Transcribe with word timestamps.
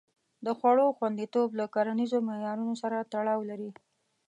د 0.45 0.47
خوړو 0.57 0.87
خوندیتوب 0.97 1.49
له 1.59 1.65
کرنیزو 1.75 2.17
معیارونو 2.27 2.73
سره 2.81 3.07
تړاو 3.13 3.39
لري. 3.49 3.69